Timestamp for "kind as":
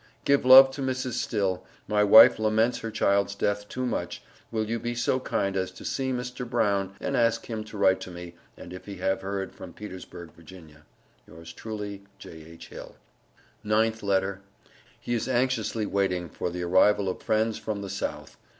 5.19-5.69